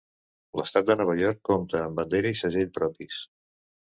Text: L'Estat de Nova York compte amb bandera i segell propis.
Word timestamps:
L'Estat 0.59 0.87
de 0.87 0.95
Nova 1.01 1.15
York 1.19 1.41
compte 1.51 1.77
amb 1.83 2.01
bandera 2.01 2.33
i 2.37 2.39
segell 2.41 2.71
propis. 2.81 3.21